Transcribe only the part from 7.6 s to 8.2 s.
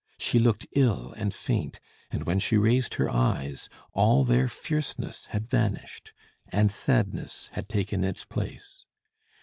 taken